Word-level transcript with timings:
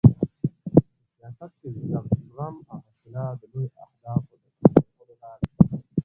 په 0.95 1.03
سیاست 1.15 1.51
کې 1.59 1.67
زغم 2.33 2.55
او 2.71 2.77
حوصله 2.85 3.23
د 3.39 3.41
لویو 3.51 3.75
اهدافو 3.83 4.33
د 4.41 4.45
ترلاسه 4.57 4.79
کولو 4.95 5.15
لار 5.23 5.39
ده. 5.47 5.51